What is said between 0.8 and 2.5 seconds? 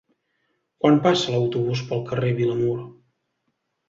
Quan passa l'autobús pel carrer